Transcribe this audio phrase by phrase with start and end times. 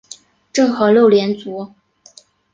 [0.51, 1.75] 政和六年卒。